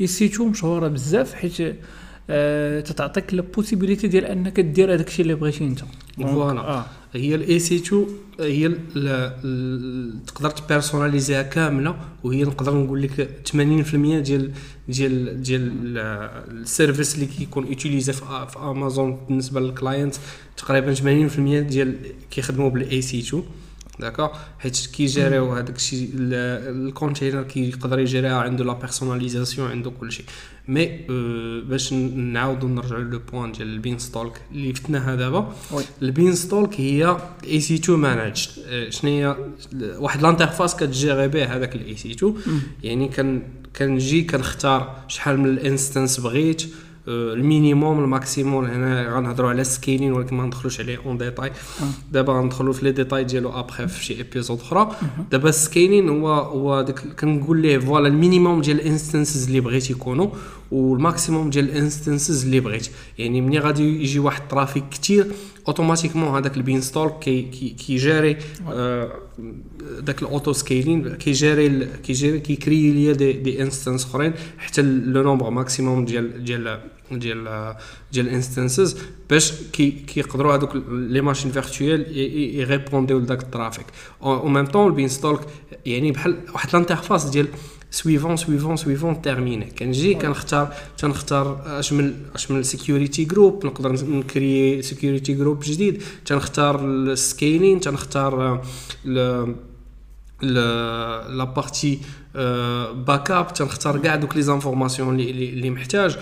EC2 0.01 0.45
مشهورة 0.45 0.87
بزاف 0.87 1.33
حيت 1.33 1.75
أه 2.29 2.79
تتعطيك 2.79 3.33
la 3.33 3.41
possibilité 3.41 4.07
ديال 4.07 4.25
أنك 4.25 4.59
دير 4.59 4.93
هذاك 4.93 5.07
الشيء 5.07 5.23
اللي 5.23 5.35
بغيتي 5.35 5.63
أنت. 5.63 5.79
voilà 6.21 6.59
آه. 6.59 6.85
هي 7.13 7.35
ال 7.35 7.59
EC2 7.59 8.05
هي 8.39 8.69
تقدر 10.27 10.49
تبيرسوناليزيها 10.49 11.41
كاملة 11.41 11.95
وهي 12.23 12.43
نقدر 12.43 12.75
نقول 12.75 13.01
لك 13.01 13.29
80% 13.51 13.55
ديال 13.95 14.51
ديال 14.87 15.41
ديال 15.41 15.97
ال 16.51 16.59
service 16.59 17.15
اللي 17.15 17.25
كيكون 17.25 17.67
utilisé 17.67 18.13
في 18.13 18.57
امازون 18.63 19.17
بالنسبة 19.29 19.59
لل 19.59 19.73
client 19.73 20.15
تقريبا 20.57 20.95
80% 20.95 20.99
ديال 21.69 21.95
كيخدموا 22.31 22.69
بال 22.69 23.01
EC2 23.01 23.43
d'accord 23.99 24.29
حيت 24.59 24.89
كيجيريو 24.93 25.53
هذاك 25.53 25.75
الشيء 25.75 26.09
ال 26.13 26.26
container 26.26 27.43
كيقدر 27.43 27.99
يجيريها 27.99 28.41
عنده 28.41 28.63
la 28.63 28.73
personnalisation 28.73 29.71
عنده 29.71 29.91
كل 29.91 30.11
شيء 30.11 30.25
mais 30.67 30.85
باش 31.61 31.93
نعاودو 31.93 32.67
نرجعو 32.67 33.01
le 33.01 33.19
point 33.31 33.51
ديال 33.51 33.67
ال 33.67 33.99
Beanstalk 33.99 34.41
اللي 34.51 34.73
فتناها 34.73 35.15
دابا 35.15 35.53
ال 36.01 36.35
Beanstalk 36.35 36.81
هي 36.81 37.17
EC2 37.43 37.75
managed 37.75 38.47
شنو 38.89 39.11
هي 39.11 39.35
واحد 39.97 40.21
l'interface 40.21 40.75
كتجيري 40.75 41.27
به 41.27 41.55
هذاك 41.55 41.75
ال 41.75 41.95
EC2 41.95 42.35
يعني 42.83 43.07
كان 43.07 43.43
كنجي 43.75 44.23
كنختار 44.23 45.03
شحال 45.07 45.39
من 45.39 45.45
ال 45.45 45.54
instance 45.54 46.19
بغيت 46.19 46.63
ال 47.07 47.19
minimum 47.19 47.99
ال 47.99 48.08
maximum 48.08 48.65
هنا 48.65 49.15
غنهضروا 49.15 49.49
على 49.49 49.61
ال 49.61 49.68
scaling 49.68 50.13
ولكن 50.13 50.35
ما 50.35 50.45
ندخلوش 50.45 50.79
عليه 50.79 50.99
en 51.05 51.17
détail 51.17 51.51
دابا 52.11 52.33
غندخلوا 52.33 52.73
في 52.73 52.85
les 52.85 52.91
détails 52.91 53.23
ديالو 53.23 53.49
après 53.49 53.87
في 53.87 54.03
شي 54.03 54.17
épisode 54.17 54.59
أخرى. 54.59 54.95
دابا 55.31 55.49
ال 55.49 55.57
scaling 55.57 56.09
هو 56.09 56.29
هو 56.33 56.81
داك 56.81 56.99
كنقول 57.19 57.61
ليه 57.61 57.77
voilà 57.77 58.07
ال 58.07 58.14
minimum 58.14 58.61
ديال 58.61 58.79
ال 58.79 58.86
instances 58.86 59.47
اللي 59.47 59.59
بغيت 59.59 59.89
يكونوا 59.89 60.29
وال 60.71 60.89
maximum 60.89 61.49
ديال 61.49 61.69
ال 61.69 61.77
instances 61.77 62.45
اللي 62.45 62.59
بغيت 62.59 62.89
يعني 63.17 63.41
ملي 63.41 63.59
غادي 63.59 64.01
يجي 64.01 64.19
واحد 64.19 64.41
ال 64.41 64.47
trafic 64.47 64.83
كثير 64.91 65.27
automatiquement 65.67 66.35
هذاك 66.35 66.57
ال 66.57 66.81
Beanstalk 66.81 67.09
كي 67.21 67.41
كيجاري 67.87 68.37
آه 68.69 69.11
داك 69.99 70.21
ال 70.21 70.28
auto 70.28 70.53
scaling 70.53 71.15
كيجاري 71.15 71.87
كيجاري 72.03 72.39
كيكري 72.39 72.91
ليا 72.91 73.13
des, 73.13 73.33
des 73.33 73.61
instances 73.61 74.05
أخرين 74.05 74.33
حتى 74.57 74.81
le 74.81 75.23
nombre 75.23 75.49
maximum 75.49 76.05
ديال 76.05 76.43
ديال 76.43 76.79
ديال 77.11 77.75
ديال 78.13 78.27
ال 78.27 78.34
instances 78.34 78.97
باش 79.29 79.53
كي 79.73 79.91
كيقدروا 79.91 80.55
هذوك 80.55 80.75
les 80.89 81.21
machines 81.21 81.51
virtuelles 81.51 82.17
يريبونديو 82.57 83.19
لذاك 83.19 83.43
ال 83.43 83.49
trafic. 83.49 83.85
En 84.23 84.47
même 84.47 84.65
temps 84.65 84.84
ال 84.84 84.87
Beanstalk 84.87 85.39
يعني 85.85 86.11
بحال 86.11 86.37
واحد 86.53 86.69
ال 86.69 86.75
interface 86.75 87.23
ديال 87.23 87.47
سويفون 87.91 88.37
سويفون 88.37 88.77
سويفون 88.77 89.21
تيرميني 89.21 89.65
كنجي 89.65 90.13
كنختار 90.13 90.73
تنختار 90.97 91.61
اش 91.65 91.93
من 91.93 92.13
اش 92.35 92.51
من 92.51 92.63
security 92.63 93.25
group 93.25 93.65
نقدر 93.65 93.91
نكري 93.91 94.81
security 94.81 95.33
group 95.33 95.59
جديد. 95.63 96.03
تنختار 96.25 96.85
ال 96.85 96.97
scaling 96.97 97.79
تنختار 97.79 98.63
la 100.41 101.43
partie 101.55 101.99
backup 102.95 103.53
تنختار 103.53 103.97
كاع 103.97 104.15
دوك 104.15 104.35
les 104.35 104.41
informations 104.41 105.19
اللي 105.19 105.69
محتاج. 105.69 106.17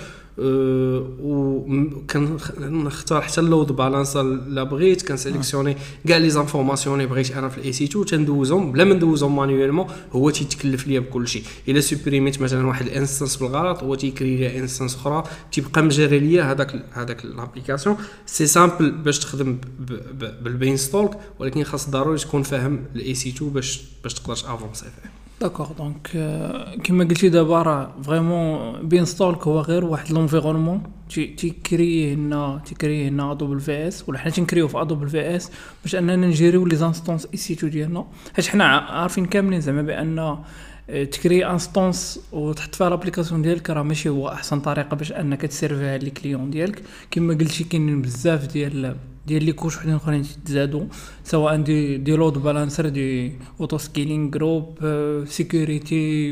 وكنختار 1.20 3.22
حتى 3.22 3.42
ال 3.42 3.48
load 3.48 3.72
balancer 3.72 4.18
لا 4.18 4.64
بغيت 4.64 5.08
كنسيليكسيوني 5.08 5.78
كاع 6.08 6.18
les 6.18 6.30
informations 6.30 6.96
اللي 6.96 7.10
بغيت 7.10 7.32
أنا 7.32 7.50
في 7.50 7.58
ال 7.58 7.74
EC2 7.74 8.06
تندوزهم. 8.06 8.72
بلا 8.72 8.84
ما 8.84 8.94
ندوزهم 8.94 9.36
manuellement 9.36 9.88
هو 10.12 10.30
تيتكلف 10.30 10.88
ليا 10.88 11.00
بكل 11.00 11.28
شيء. 11.28 11.44
إلا 11.68 11.80
سوبريميت 11.80 12.42
مثلا 12.42 12.68
واحد 12.68 12.86
ال 12.86 12.91
instance 12.91 13.36
بالغلط 13.36 13.84
هو 13.84 13.96
تيكري 13.96 14.38
ليا 14.38 14.60
instance 14.60 14.96
أخرى. 14.96 15.24
تيبقى 15.52 15.84
مجري 15.84 16.20
ليا 16.20 16.52
هذاك 16.52 16.86
هذاك 16.92 17.26
l'application 17.26 17.98
c'est 18.26 18.48
simple 18.48 18.92
باش 18.92 19.20
تخدم 19.20 19.58
بال 20.42 20.78
Beanstalk 20.78 21.20
ولكن 21.40 21.64
خاص 21.64 21.90
ضروري 21.90 22.18
تكون 22.18 22.44
فاهم 22.44 22.80
ال 22.96 23.16
EC2 23.16 23.52
باش 23.52 23.82
باش 24.04 24.14
تقدر 24.14 24.36
تافانسي 24.36 24.86
فيه. 24.86 25.23
d'accord 25.42 25.72
donc 25.74 26.08
كيما 26.84 27.04
قلتي 27.04 27.30
دابا 27.30 27.62
راه 27.62 27.94
vraiment 28.04 28.88
Beanstalk 28.88 29.48
هو 29.48 29.60
غير 29.60 29.86
واحد 29.86 30.12
l'environnement 30.12 30.84
تيكري 31.10 32.16
لنا 32.16 32.62
تيكري 32.66 33.10
لنا 33.10 33.32
AWS 33.32 34.10
ولا 34.10 34.20
حنا 34.20 34.32
تنكريو 34.32 34.68
في 34.68 34.82
AWS 34.82 35.52
باش 35.84 35.96
أننا 35.96 36.16
نجيريو 36.16 36.66
les 36.66 36.76
instances 36.76 37.56
EC2 37.56 37.68
ديالنا 37.68 38.06
حيت 38.36 38.48
حنا 38.48 38.66
عارفين 38.66 39.26
كاملين 39.26 39.62
زعما 39.62 39.82
بأن 39.82 40.38
تكري 40.88 41.46
instance 41.46 42.20
وتحط 42.32 42.76
فيها 42.76 42.90
l'application 42.90 43.42
ديالك 43.42 43.70
راه 43.70 43.84
ماشي 43.84 44.10
هو 44.10 44.30
أحسن 44.30 44.60
طريقة 44.60 44.96
باش 44.96 45.12
أنك 45.12 45.42
تسيرفيها 45.42 45.98
les 45.98 46.10
clients 46.10 46.50
ديالك. 46.50 46.84
كما 47.12 47.34
قلتي 47.34 47.64
كاينين 47.64 48.02
بزاف 48.02 48.54
ديال 48.54 48.96
ديال 49.28 49.44
les 49.44 49.54
couches 49.54 49.78
وحدين 49.78 49.96
اخرين 49.96 50.26
تزادوا 50.46 50.86
سواء 51.24 51.62
des 51.62 51.98
des 51.98 52.16
load 52.16 52.38
balancer 52.38 52.90
des 52.90 53.32
auto 53.60 53.78
scaling 53.78 54.30
group 54.30 54.78
sécurité 55.28 56.32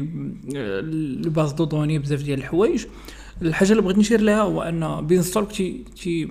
ال 0.54 0.70
bases 0.70 1.52
de 1.52 1.64
données 1.64 2.00
بزاف 2.00 2.24
ديال 2.24 2.40
الحوايج. 2.40 2.86
الحاجة 3.42 3.72
اللي 3.72 3.82
بغيت 3.82 3.98
نشير 3.98 4.22
لها 4.22 4.42
هو 4.42 4.62
أن 4.62 5.08
Beanstalk 5.08 5.52
تي 5.52 5.84
تي 6.02 6.28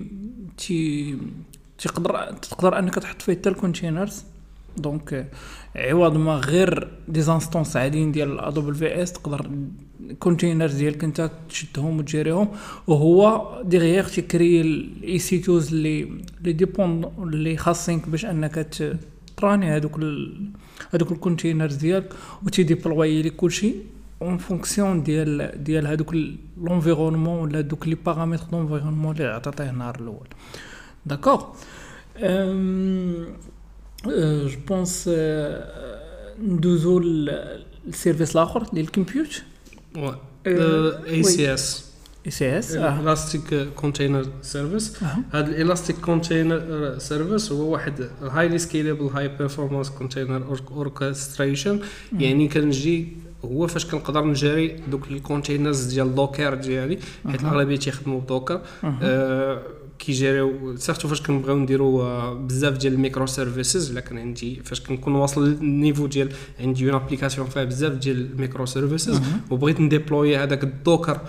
تي 0.57 1.15
تقدر 1.77 2.31
تقدر 2.41 2.79
أنك 2.79 2.95
تحط 2.95 3.21
فيه 3.21 3.33
حتى 3.33 3.49
ال 3.49 3.56
containers 3.56 4.23
donc 4.77 5.31
عوض 5.75 6.17
ما 6.17 6.35
غير 6.35 6.91
des 7.07 7.21
instances 7.21 7.77
عاديين 7.77 8.11
ديال 8.11 8.39
AWS 8.39 9.13
تقدر 9.13 9.51
containers 10.19 10.75
ديالك 10.75 11.03
انت 11.03 11.31
تشدهم 11.49 11.99
وتجيريهم 11.99 12.47
وهو 12.87 13.47
derrière 13.65 14.07
تيكري 14.07 14.61
الاي 14.61 15.19
سي 15.19 15.39
توز 15.39 15.73
اللي 15.73 16.21
ليديبوند 16.43 17.11
اللي 17.17 17.57
خاصينك 17.57 18.09
باش 18.09 18.25
انك 18.25 18.67
تراني 19.37 19.65
هذوك 19.65 19.99
هذوك 20.93 21.11
ال 21.11 21.17
containers 21.17 21.75
ديالك 21.75 22.13
وتيديبلوي 22.45 23.21
لك 23.21 23.35
كلشي 23.35 23.73
en 24.21 24.37
fonction 24.37 25.03
ديال 25.03 25.63
ديال 25.63 25.87
هذوك 25.87 26.15
l'environnement 26.61 27.39
ولا 27.39 27.61
دوك 27.61 27.87
les 27.87 27.95
paramètres 27.95 28.43
d'environnement 28.51 29.15
اللي 29.15 29.27
عطيتيه 29.27 29.69
النهار 29.69 29.95
الأول. 29.95 30.27
d'accord 31.05 31.43
je 34.47 34.59
pense 34.67 35.09
ندوزو 36.41 36.99
لل 36.99 37.29
service 37.29 38.35
الآخر 38.35 38.63
ديال 38.63 38.85
ال 38.85 38.92
compute 38.92 39.43
CS 41.23 41.53
ECS 41.53 42.75
Elastic 42.75 43.67
Container 43.75 44.25
Service 44.41 45.03
هذا 45.31 45.47
ال 45.47 45.53
Elastic 45.53 45.95
Container 45.95 46.95
Service 46.97 47.51
هو 47.51 47.71
واحد 47.71 48.09
highly 48.21 48.57
scalable 48.57 49.05
high 49.05 49.27
performance 49.27 49.89
container 49.89 50.57
orchestration 50.71 51.79
يعني 52.13 52.47
كنجي 52.47 53.07
هو 53.45 53.67
فاش 53.67 53.85
كنقدر 53.85 54.25
نجري 54.25 54.67
دوك 54.67 55.11
ال 55.11 55.17
containers 55.17 55.83
ديال 55.83 56.15
Docker 56.15 56.53
ديالي 56.53 56.99
حيت 57.29 57.41
الاغلبيه 57.41 57.75
تيخدموا 57.75 58.21
ب 58.21 58.27
Docker 58.27 58.61
كيجيريو 60.01 60.75
surtout 60.77 61.07
فاش 61.07 61.21
كنبغيو 61.21 61.57
نديرو 61.57 61.91
بزاف 62.35 62.77
ديال 62.77 62.93
ال 62.93 63.25
microservices 63.25 63.91
الا 63.91 63.99
كان 63.99 64.17
عندي 64.17 64.61
فاش 64.63 64.81
كنكون 64.81 65.15
واصل 65.15 65.47
لل 65.47 65.62
niveau 65.62 66.07
ديال 66.07 66.29
عندي 66.59 66.85
une 66.85 66.95
application 66.95 67.47
فيها 67.47 67.63
بزاف 67.63 67.93
ديال 67.93 68.31
ال 68.31 68.65
microservices 68.65 69.21
وبغيت 69.51 69.79
نديبلوي 69.79 70.37
هذاك 70.37 70.63
ال 70.63 70.71
Docker 70.71 71.21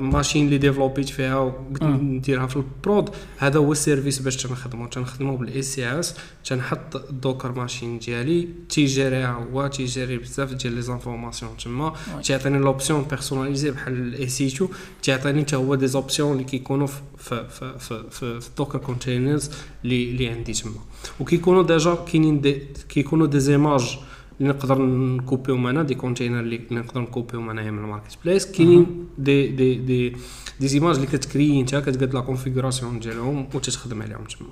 machine 0.00 0.44
اللي 0.46 0.58
ديفلوبيت 0.58 1.08
فيها. 1.08 1.54
نديرها 1.82 2.46
في 2.46 2.56
ال 2.56 2.67
prod 2.67 3.10
هذا 3.38 3.58
هو 3.58 3.72
ال 3.72 3.78
service 3.78 4.18
باش 4.18 4.36
تنخدمو 4.36 4.86
تنخدمو 4.86 5.36
بال 5.36 5.62
ECS 5.62 6.14
تنحط 6.44 6.96
ال 6.96 7.04
Docker 7.04 7.52
machine 7.52 7.98
ديالي 7.98 8.48
تيجيريها 8.68 9.32
هو 9.52 9.66
تيجيري 9.66 10.18
بزاف 10.18 10.52
ديال 10.54 10.72
les 10.72 10.82
informations 10.82 11.50
تما. 11.64 11.92
تيعطيني 12.22 12.58
l'option 12.58 13.02
personnalisée 13.10 13.70
بحال 13.70 13.92
ال 13.92 14.28
EC2 14.28 14.70
تيعطيني 15.02 15.42
حتى 15.42 15.56
هو 15.56 15.74
des 15.74 15.86
options 15.86 16.32
اللي 16.32 16.44
كيكونوا 16.44 16.86
في 16.86 17.00
في 17.18 17.44
في 17.48 17.78
في, 17.78 18.02
في, 18.10 18.40
في 18.40 18.48
ال 18.48 18.52
Docker 18.52 18.78
containers 18.78 19.50
اللي 19.84 20.10
اللي 20.10 20.28
عندي 20.28 20.52
تما 20.52 20.72
وكيكونوا 21.20 21.62
déjà 21.62 21.94
كاينين 21.94 22.40
des 22.40 22.62
كيكونوا 22.88 23.26
des 23.26 23.40
images 23.40 23.98
اللي 24.40 24.50
نقدر 24.50 24.82
نكوبيهم 24.82 25.66
أنا 25.66 25.82
des 25.82 25.94
containers 25.94 26.40
اللي 26.40 26.60
نقدر 26.70 27.00
نكوبيهم 27.00 27.50
انايا 27.50 27.70
من 27.70 27.78
ال 27.78 28.18
marketplace 28.24 28.46
كاينين 28.46 29.06
دي 29.18 29.46
دي 29.46 29.74
دي 29.74 30.16
des 30.60 30.68
images 30.68 30.94
اللي 30.94 31.06
كتكري 31.06 31.60
انت 31.60 31.74
كتقاد 31.74 32.14
la 32.14 32.20
configuration 32.20 33.00
ديالهم 33.00 33.48
وتتخدم 33.54 34.02
عليهم 34.02 34.24
تما 34.24 34.48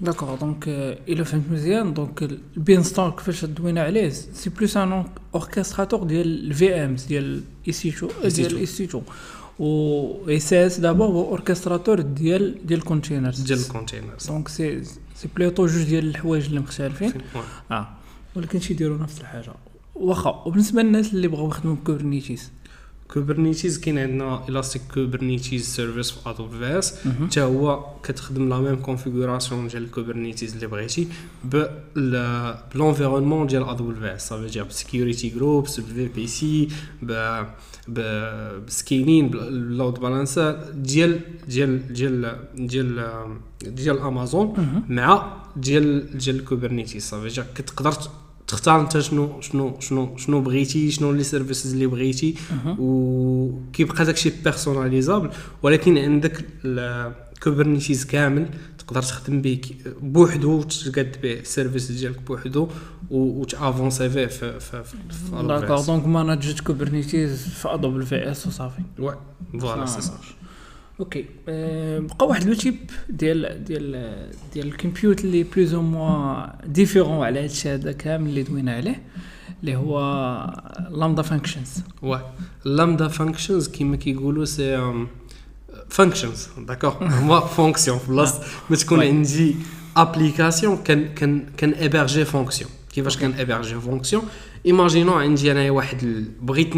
d'accord 0.00 0.34
donc 0.34 0.68
الا 1.08 1.24
فهمت 1.24 1.44
مزيان 1.50 1.94
donc 1.94 2.22
ال 2.56 2.82
Beanstalk 2.82 3.10
كيفاش 3.10 3.44
دوينا 3.44 3.82
عليه 3.82 4.08
c'est 4.08 4.50
plus 4.50 4.76
un 4.76 5.04
orchestrateur 5.34 6.04
ديال 6.04 6.46
ال 6.46 6.74
VMs 6.74 7.04
ديال 7.04 7.42
EC2 7.68 8.12
ديال 8.28 8.56
EC2 8.56 9.04
و 9.58 10.28
ECS 10.28 10.80
دابا 10.80 11.04
هو 11.04 11.28
orchestrateur 11.30 12.00
ديال 12.00 12.66
ديال 12.66 12.78
ال 12.78 12.84
containers 12.84 13.40
ديال 13.40 13.58
ال 13.58 13.64
containers 13.64 14.26
donc 14.26 14.48
c'est 14.48 14.82
c'est 15.14 15.28
plutôt 15.36 15.66
جوج 15.66 15.82
ديال 15.82 16.08
الحوايج 16.08 16.46
اللي 16.46 16.60
مختلفين. 16.60 17.12
آه 17.70 17.88
ولكن 18.36 18.60
تيديروا 18.60 18.98
نفس 18.98 19.20
الحاجة. 19.20 19.52
واخا 19.94 20.30
وبالنسبة 20.46 20.82
للناس 20.82 21.14
اللي 21.14 21.28
بغاو 21.28 21.48
يخدموا 21.48 21.74
ب 21.74 21.81
Kubernetes 21.81 22.50
Kubernetes 23.08 23.78
كاين 23.78 23.98
عندنا 23.98 24.48
Elastic 24.48 24.82
Kubernetes 24.94 25.64
Service 25.74 26.10
في 26.10 26.30
AWS 26.30 26.94
حتى 27.22 27.40
هو 27.40 27.84
كتخدم 28.02 28.48
la 28.48 28.60
même 28.60 28.76
configuration 28.76 29.68
ديال 29.68 29.84
ال 29.84 29.90
Kubernetes 29.90 30.54
اللي 30.54 30.66
بغيتي 30.66 31.08
ب 32.74 32.78
l'environnement 32.78 33.46
ديال 33.46 33.68
AWS 33.68 34.28
صافي 34.28 34.46
ديال 34.46 34.72
security 34.72 35.28
groups 35.28 35.80
بال 35.80 36.08
VPC 36.08 36.68
ب 37.02 37.42
بسكينين 38.66 39.28
بال 39.28 39.52
load 39.52 40.00
balancer 40.00 40.70
ديال 40.74 41.20
ديال 41.48 41.92
ديال 41.92 42.36
ديال 42.54 43.26
ديال 43.62 43.98
امازون 43.98 44.54
مع 44.88 45.36
ديال 45.56 46.18
ديال 46.18 46.36
ال 46.36 46.41
Kubernetes. 46.41 47.02
صافي 47.02 47.28
جا 47.28 47.46
كتقدر 47.54 47.94
تختار 48.46 48.80
انت 48.80 48.98
شنو 48.98 49.40
شنو 49.40 49.80
شنو 49.80 50.16
شنو 50.16 50.40
بغيتي 50.40 50.90
شنو 50.90 51.12
les 51.12 51.24
services 51.24 51.72
اللي 51.72 51.86
بغيتي 51.86 52.34
وكيبقى 52.78 54.04
داكشي 54.04 54.32
personnalisable 54.44 55.30
ولكن 55.62 55.98
عندك 55.98 56.44
ال 56.64 56.77
Kubernetes 56.77 58.04
كامل 58.04 58.48
تقدر 58.78 59.02
تخدم 59.02 59.42
به 59.42 59.60
بوحدو 60.02 60.62
تقاد 60.62 61.16
به 61.22 61.32
ال 61.40 61.47
service 61.47 61.92
ديالك 61.92 62.20
بوحدو 62.22 62.68
وتأفونسي 63.10 64.10
فيه 64.10 64.26
في 64.26 64.60
في 64.60 64.84
في 64.84 64.96
في. 65.10 65.36
donc 65.86 66.06
managed 66.06 66.60
Kubernetes 66.60 67.48
في 67.48 67.74
AWS 67.74 68.46
وصافي 68.46 68.82
Ouais, 69.00 69.14
voilà, 69.54 69.86
c'est 69.86 70.02
ça. 70.08 70.12
OK. 71.00 71.24
بقى 72.00 72.26
واحد 72.26 72.44
le 72.44 72.54
type 72.54 72.76
ديال 73.08 73.64
ديال 73.64 73.92
ديال 74.54 74.66
ال 74.66 74.73
compute 74.73 75.24
اللي 75.24 75.42
plus 75.42 75.74
ou 75.74 75.82
moins 75.82 76.46
différent 76.66 77.24
على 77.24 77.44
هادشي 77.44 77.68
هذا 77.68 77.92
كامل 77.92 78.28
اللي 78.28 78.42
دوينا 78.42 78.74
عليه 78.76 79.02
اللي 79.60 79.76
هو 79.76 79.98
Lambda 80.90 81.22
functions 81.22 81.68
Ouais. 82.02 82.18
Lambda 82.66 83.08
functions 83.18 83.70
كيما 83.70 83.96
كيقولوا 83.96 84.44
ces 84.44 84.94
functions 85.88 86.48
d'accord 86.68 86.94
هما 87.04 87.40
fonctions 87.40 87.98
في 87.98 88.08
بلاصه 88.10 88.40
ما 88.70 88.76
تكون. 88.76 89.00
عندي 89.00 89.56
application 89.96 90.76
كان 90.76 91.14
كان 91.14 91.46
كان 91.56 91.74
ابيرجي 91.74 92.24
fonction 92.24 92.70
كيفاش 92.94 93.16
كان 93.16 93.34
ابيرجي 93.38 93.74
fonction. 93.74 94.22
imaginons 94.66 95.12
عندي 95.12 95.52
انايا 95.52 95.70
واحد. 95.70 96.24
بغيت 96.42 96.74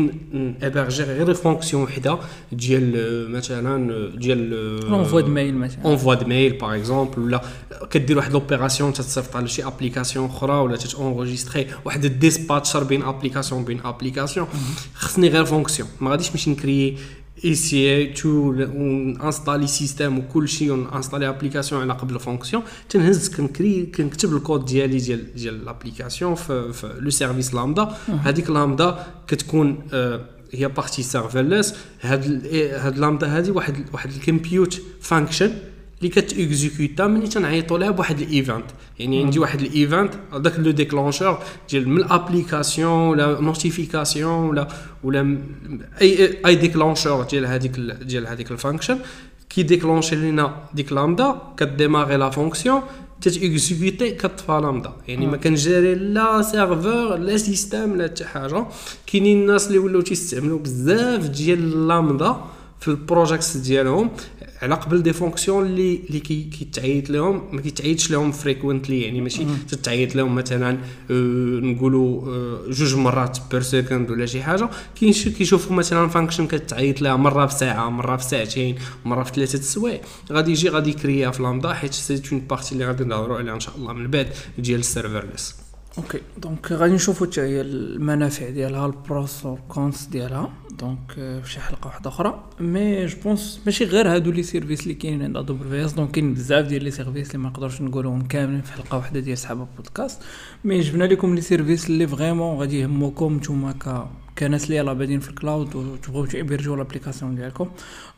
ابيرجي 0.62 1.02
غير 1.02 1.34
fonction 1.34 1.82
وحدة 1.82 2.18
ديال 2.52 2.96
آه، 2.96 3.36
مثلا 3.36 3.92
آه، 3.92 4.16
ديال 4.16 4.50
l'envoi 4.90 5.20
de 5.20 5.28
mail 5.28 5.54
مثلا. 5.54 5.84
envoi 5.84 6.14
de 6.14 6.26
mail 6.26 6.52
par 6.52 6.76
exemple 6.76 7.18
ولا 7.18 7.42
كدير 7.90 8.16
واحد 8.16 8.32
l'opération 8.32 8.92
تتصيفط 8.92 9.36
على 9.36 9.48
شي 9.48 9.66
application 9.66 10.26
أخرى 10.26 10.52
ولا 10.52 10.76
تتونغيستري 10.76 11.66
واحد 11.84 12.04
ال 12.04 12.12
dispatcher 12.12 12.84
بين 12.84 13.02
application 13.02 13.64
بين 13.64 13.80
application 13.84 14.46
خصني 14.94 15.28
غير 15.28 15.44
fonction 15.44 15.88
ما 16.00 16.10
غاديش 16.10 16.30
نمشي 16.30 16.50
نكري 16.50 16.96
EC2 17.44 18.28
ونانستالي 18.28 19.66
système 19.66 20.18
وكل 20.18 20.48
شيء 20.48 20.72
ونانستالي 20.72 21.28
application 21.28 21.82
على 21.82 21.92
قبل 21.92 22.20
fonction 22.20 22.62
تنهز 22.88 23.28
كنكري 23.36 23.86
كنكتب 23.86 24.36
الكود 24.36 24.64
ديالي 24.64 24.98
ديال 24.98 25.34
ديال 25.34 25.64
l'application 25.64 26.34
في, 26.34 26.72
في 26.72 26.94
le 27.00 27.10
service 27.10 27.54
Lambda 27.54 27.94
هذيك 28.08 28.50
لامدا 28.50 29.06
كتكون 29.28 29.78
آه، 29.92 30.20
هي 30.52 30.68
partie 30.68 31.02
serverless 31.02 31.74
هاد 32.00 32.46
هاد 32.74 32.98
لامدا 32.98 33.36
هادي 33.36 33.50
واحد 33.50 33.74
واحد 33.92 34.10
ال 34.10 34.19
compute 34.19 34.82
function 35.00 35.52
اللي 35.98 36.08
كتيكزيكوتا 36.08 37.06
ملي 37.06 37.26
تنعيطوا 37.26 37.78
لها 37.78 37.90
بواحد 37.90 38.20
ال 38.20 38.26
event. 38.26 38.64
يعني 38.98 39.24
عندي 39.24 39.38
واحد 39.38 39.60
ال 39.60 39.69
event 39.69 40.14
داك 40.36 40.58
le 40.58 40.70
déclencheur 40.70 41.38
ديال 41.70 41.88
من 41.88 41.96
ال 41.96 42.04
application 42.04 42.90
ولا 43.08 43.40
notification 43.40 44.48
ولا 44.48 44.68
ولا 45.04 45.38
أي 46.00 46.38
أي 46.46 46.54
déclencheur 46.54 47.22
ديال 47.24 47.46
هذيك 47.46 47.78
ال- 47.78 48.06
ديال 48.06 48.26
هذيك 48.26 48.50
ال 48.50 48.55
function 48.55 48.98
كي 49.50 49.62
ديكلونشي 49.62 50.16
لينا 50.16 50.56
ديك 50.74 50.92
لامدا 50.92 51.36
كديماغي 51.56 52.16
la 52.16 52.30
fonction 52.30 52.80
تتيكزيكوتي 53.20 54.10
كطفى 54.10 54.52
لامدا. 54.62 54.92
يعني 55.08 55.26
ما 55.26 55.36
كنجيري 55.36 55.94
لا 55.94 56.42
serveur 56.42 57.16
لا 57.16 57.36
système 57.36 57.96
لا 57.96 58.04
حتى 58.04 58.24
حاجة. 58.24 58.66
كاينين 59.06 59.40
الناس 59.40 59.66
اللي 59.66 59.78
ولاو 59.78 60.00
تيستعملوا 60.00 60.58
بزاف 60.58 61.28
ديال 61.28 61.88
لامدا 61.88 62.36
في 62.80 62.88
ال 62.88 62.96
projects 62.96 63.56
ديالهم. 63.56 64.10
على 64.62 64.74
قبل 64.74 65.02
des 65.02 65.12
fonctions 65.12 65.66
اللي 65.66 66.00
اللي 66.08 66.20
كي 66.20 66.42
كيتعيط 66.42 67.10
لهم 67.10 67.42
ما 67.52 67.60
كيتعيطش 67.60 68.10
لهم 68.10 68.32
frequently 68.32 69.02
يعني 69.02 69.20
ماشي 69.20 69.44
تتعيط 69.68 70.14
لهم 70.16 70.34
مثلا 70.34 70.78
آه، 71.10 71.60
نقولوا 71.60 72.26
آه، 72.26 72.70
جوج 72.70 72.94
مرات 72.94 73.38
per 73.50 73.62
second 73.62 74.10
ولا 74.10 74.26
شي 74.26 74.42
حاجة. 74.42 74.68
كيشوفوا 74.94 75.76
مثلا 75.76 76.08
function 76.08 76.46
كتعيط 76.46 77.02
لها 77.02 77.16
مرة 77.16 77.46
في 77.46 77.54
ساعة 77.54 77.90
مرة 77.90 78.16
في 78.16 78.24
ساعتين 78.24 78.76
مرة 79.04 79.22
في 79.22 79.32
ثلاثة 79.34 79.58
السوايع. 79.58 80.00
غادي 80.32 80.50
يجي 80.50 80.68
غادي 80.68 80.90
يكريها 80.90 81.30
في 81.30 81.42
لامدا 81.42 81.72
حيت 81.74 81.92
c'est 81.92 82.22
une 82.32 82.40
partie 82.40 82.72
اللي 82.72 82.86
غادي 82.86 83.04
نهضروا 83.04 83.38
عليها 83.38 83.54
إن 83.54 83.60
شاء 83.60 83.76
الله 83.76 83.92
من 83.92 84.10
بعد 84.10 84.28
ديال 84.58 84.80
ال 84.80 84.88
serverless 84.88 85.65
OK 85.98 86.20
donc 86.38 86.72
غادي 86.72 86.94
نشوفوا 86.94 87.26
حتى 87.26 87.40
هي 87.40 87.60
المنافع 87.60 88.50
ديالها 88.50 88.86
ال 88.86 88.98
pros 88.98 89.46
وال 89.46 89.66
cons 89.66 90.06
ديالها. 90.06 90.52
donc 90.78 91.12
في 91.14 91.50
شي 91.50 91.60
حلقة 91.60 91.86
واحدة 91.86 92.10
أخرى. 92.10 92.44
mais 92.60 93.06
je 93.06 93.16
pense 93.24 93.60
ماشي 93.66 93.84
غير 93.84 94.14
هادو 94.14 94.30
les 94.30 94.42
services 94.42 94.82
اللي 94.82 94.94
كاينين 94.94 95.22
عند 95.22 95.36
AWS 95.36 95.92
donc 95.92 96.10
كاين 96.10 96.34
بزاف 96.34 96.66
ديال 96.66 96.84
les 96.84 96.90
services 96.90 97.26
اللي 97.30 97.38
ما 97.38 97.48
نقدرش 97.48 97.80
نقولوهم 97.80 98.26
كاملين 98.26 98.62
في 98.62 98.72
حلقة 98.72 98.96
واحدة 98.96 99.20
ديال 99.20 99.38
سحابه 99.38 99.66
بودكاست 99.76 100.22
mais 100.64 100.80
جبنا 100.80 101.04
لكم 101.04 101.34
les 101.34 101.40
services 101.40 101.86
اللي 101.86 102.06
vraiment 102.06 102.58
غادي 102.58 102.80
يهموكم 102.80 103.36
نتوما 103.36 103.72
ك 103.72 104.06
كناس 104.38 104.64
اللي 104.64 104.76
يلاه 104.76 104.92
بادين 104.92 105.20
في 105.20 105.28
ال 105.30 105.38
cloud 105.38 105.76
وتبغيو 105.76 106.26
تيبرجوا 106.26 106.76
l'application 106.76 107.34
ديالكم 107.34 107.70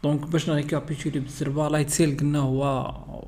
donc 0.03 0.27
باش 0.27 0.51
نريكابيتولي 0.51 1.21
بالزربه 1.21 1.69
Lightsail 1.69 2.17
قلنا 2.17 2.39
هو 2.39 2.65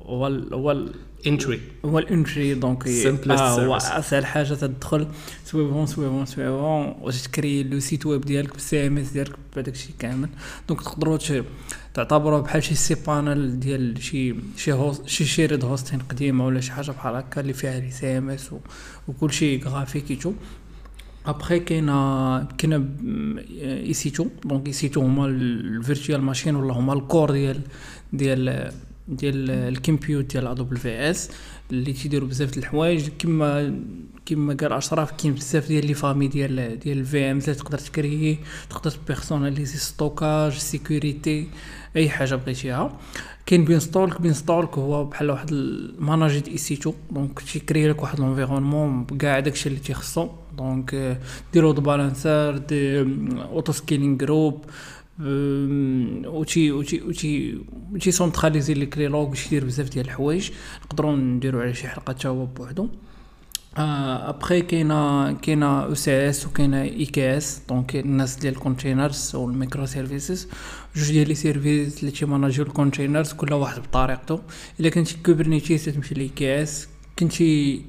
هو 0.05 0.27
ال- 0.27 0.53
هو 0.53 0.71
ال- 0.71 0.93
انتري 1.27 1.61
هو 1.85 1.99
الانتري 1.99 2.53
دونك 2.53 2.87
آه 3.31 3.49
هو. 3.65 3.75
اسهل 3.75 4.25
حاجة 4.25 4.53
تدخل 4.53 5.07
سويفون 5.45 5.85
سويفون 5.85 6.25
سويفون 6.25 6.95
واش 7.01 7.21
تكري 7.21 7.63
لو 7.63 7.79
سيت 7.79 8.05
ويب 8.05 8.21
ديالك 8.21 8.53
بالسي 8.53 8.87
ام 8.87 8.97
اس 8.97 9.11
ديالك 9.11 9.35
بهذاك 9.55 9.73
الشيء 9.73 9.91
كامل 9.99 10.29
دونك 10.69 10.81
تقدروا 10.81 11.17
تعتبروه 11.93 12.41
بحال 12.41 12.63
شي 12.63 12.75
سي 12.75 12.95
بانل 13.07 13.59
ديال 13.59 14.03
شي 14.03 14.35
شي 14.57 14.71
هوست 14.73 15.07
شي 15.07 15.25
شيريد 15.25 15.65
هوستين 15.65 15.99
قديمه 15.99 16.45
ولا 16.45 16.61
شي 16.61 16.71
حاجة 16.71 16.91
بحال 16.91 17.15
هكا 17.15 17.41
اللي 17.41 17.53
فيها 17.53 17.89
سي 17.89 18.17
ام 18.17 18.29
اس 18.29 18.49
وكل 19.07 19.31
شيء 19.33 19.67
غرافيكيتو 19.67 20.33
ابخي 21.25 21.59
كاينة 21.59 22.43
كاينة 22.43 22.85
اي 23.61 23.93
سي 23.93 24.09
2 24.09 24.29
دونك 24.45 24.67
اي 24.67 24.73
سي 24.73 24.87
2 24.87 25.05
هما 25.07 25.25
الفيرتوال 25.25 26.21
ماشين 26.21 26.55
ولا 26.55 26.73
هما 26.73 26.93
الكور 26.93 27.31
ديال 27.31 27.61
ديال 28.13 28.71
ديال 29.07 29.49
ال 29.51 29.60
compute 29.60 30.25
ديال 30.25 30.47
AWS 30.47 31.29
اللي 31.71 31.93
تيديروا 31.93 32.27
بزاف 32.27 32.51
د 32.51 32.57
الحوايج 32.57 33.09
كما 33.19 33.75
كما 34.25 34.53
قال 34.53 34.73
اشرف 34.73 35.11
كاين 35.11 35.33
بزاف 35.33 35.67
ديال 35.67 35.87
les 35.87 35.93
familles 35.93 36.27
ديال 36.27 36.79
ديال 36.79 36.97
ال 36.97 37.31
VM 37.31 37.39
تقدر 37.39 37.77
تكري 37.77 38.39
تقدر 38.69 38.93
بيرسوناليزي 39.07 39.77
stockage 39.77 40.51
sécurité 40.51 41.47
أي 41.95 42.09
حاجة 42.09 42.35
بغيتيها. 42.35 42.99
كاين 43.45 43.65
Beanstalk 43.65 44.21
Beanstalk 44.21 44.77
هو 44.77 45.05
بحال 45.05 45.29
واحد 45.29 45.51
ال 45.51 45.63
managed 45.63 46.47
EC2 46.47 46.73
donc 46.73 47.39
تيكري 47.39 47.87
لك 47.89 48.01
واحد 48.01 48.19
l'environnement 48.19 49.03
بكاع 49.03 49.39
داكشي 49.39 49.69
اللي 49.69 49.79
تيخصو. 49.79 50.29
donc 50.57 51.17
ديرو 51.53 51.71
load 51.71 51.81
balancer 51.81 52.57
des 52.57 52.99
auto 53.01 53.71
scaling 53.71 54.17
groups 54.17 54.65
أم، 55.19 56.21
وتي 56.25 56.71
وتي 56.71 57.01
وتي 57.01 57.61
وتي 57.91 58.11
سونتراليزي 58.11 58.73
les 58.73 58.85
clés 58.85 59.07
leurs 59.07 59.29
باش 59.29 59.45
يدير 59.47 59.65
بزاف 59.65 59.89
ديال 59.89 60.05
الحوايج 60.05 60.51
نقدروا 60.85 61.15
نديروا 61.15 61.61
على 61.61 61.73
شي 61.73 61.87
حلقة 61.87 62.13
تا 62.13 62.29
هو 62.29 62.45
بوحدو 62.45 62.89
ابخي 63.77 64.61
كاينة 64.61 65.31
كاينة 65.33 65.83
ECS 65.83 66.45
وكاينه 66.47 66.81
EKS 66.81 67.61
donc 67.69 67.95
الناس 67.95 68.35
ديال 68.35 68.53
ال 68.53 68.59
containers 68.59 69.22
وال 69.22 69.35
microservices 69.35 70.47
جوج 70.95 71.11
ديال 71.11 71.27
les 71.27 71.35
services 71.35 71.99
اللي 71.99 72.11
تيماناجيو 72.11 72.65
ال 72.65 72.71
containers 72.71 73.33
كل 73.33 73.53
واحد 73.53 73.81
بطريقته 73.81 74.39
إلا 74.79 74.89
كنتي 74.89 75.17
Kubernetes 75.25 75.85
تمشي 75.85 76.15
ل 76.15 76.27
EKS 76.27 76.87
كنتي 77.19 77.81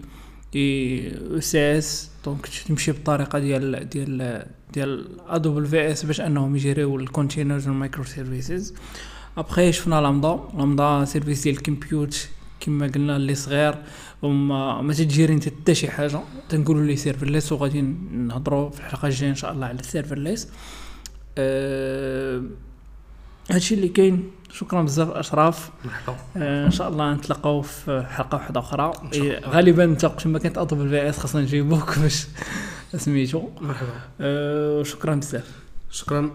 ECS 0.57 2.11
donc 2.25 2.49
تمشي 2.69 2.93
بالطريقة 2.93 3.39
ديال 3.39 3.89
ديال 3.89 4.47
ديال 4.75 5.21
AWS 5.29 6.05
باش 6.05 6.21
أنهم 6.21 6.57
يجريو 6.57 6.97
ال 6.97 7.02
containers 7.02 7.58
وال 7.58 7.69
microservices 7.69 8.75
après 9.37 9.73
شفنا 9.73 10.01
Lambda 10.01 10.41
Lambda 10.59 11.05
service 11.05 11.43
ديال 11.43 11.57
ال 11.57 11.66
compute 11.66 12.29
كما 12.61 12.87
قلنا 12.87 13.17
اللي 13.17 13.35
صغير. 13.35 13.75
وما 14.23 14.83
ما 14.83 14.93
تجيري 14.93 15.35
انت 15.35 15.49
حتى 15.49 15.75
شي 15.75 15.91
حاجة. 15.91 16.21
تنقولوا 16.49 16.85
لي 16.85 16.97
serverless 16.97 17.53
وغادي 17.53 17.81
نهضروا 18.13 18.71
في 18.71 18.81
الحلقة 18.81 19.09
الجاية 19.09 19.31
إن 19.31 19.35
شاء 19.35 19.53
الله 19.53 19.67
على 19.67 19.81
ال 19.81 19.87
serverless 19.87 20.49
أه 21.39 22.43
هادشي 23.51 23.75
اللي 23.75 23.89
كاين 23.89 24.31
شكرا 24.53 24.83
بزاف 24.83 25.71
مرحبا. 25.85 26.17
أه 26.37 26.67
إن 26.67 26.71
شاء 26.71 26.89
الله 26.89 27.13
نتلاقاو 27.15 27.63
في 27.63 28.07
حلقة 28.11 28.35
واحدة 28.37 28.61
أخرى. 28.61 28.93
إيه، 29.13 29.41
غالبا 29.49 29.85
انت 29.85 30.05
وقت 30.05 30.27
ما 30.27 30.39
كانت 30.39 30.59
اطلب 30.59 30.81
AWS 30.81 31.19
خاصنا 31.19 31.43
نجيبوك 31.43 31.99
باش 31.99 32.27
سميتو. 32.97 33.49
مرحبا. 33.61 33.89
أه 34.21 34.79
وشكرا 34.79 35.15
بزاف. 35.15 35.51
شكرا. 35.91 36.31